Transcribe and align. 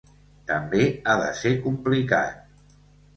També 0.51 0.87
ha 1.11 1.15
de 1.19 1.27
ser 1.39 1.51
complicat. 1.65 2.73